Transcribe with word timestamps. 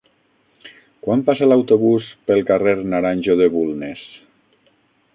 Quan 1.07 1.21
passa 1.27 1.49
l'autobús 1.51 2.09
pel 2.31 2.43
carrer 2.49 2.75
Naranjo 2.95 3.39
de 3.43 3.53
Bulnes? 3.59 4.07